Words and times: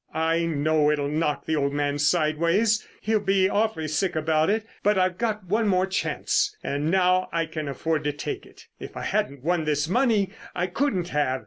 I 0.15 0.47
know 0.47 0.89
it'll 0.89 1.07
knock 1.09 1.45
the 1.45 1.55
old 1.55 1.73
man 1.73 1.99
sideways: 1.99 2.87
he'll 3.01 3.19
be 3.19 3.47
awfully 3.47 3.87
sick 3.87 4.15
about 4.15 4.49
it. 4.49 4.65
But 4.81 4.97
I've 4.97 5.19
got 5.19 5.45
one 5.45 5.67
more 5.67 5.85
chance, 5.85 6.57
and 6.63 6.89
now 6.89 7.29
I 7.31 7.45
can 7.45 7.67
afford 7.67 8.03
to 8.05 8.11
take 8.11 8.47
it. 8.47 8.65
If 8.79 8.97
I 8.97 9.03
hadn't 9.03 9.43
won 9.43 9.65
this 9.65 9.87
money 9.87 10.31
I 10.55 10.65
couldn't 10.65 11.09
have. 11.09 11.39